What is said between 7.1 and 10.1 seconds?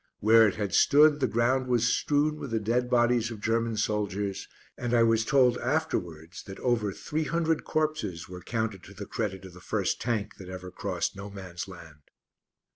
hundred corpses were counted to the credit of the first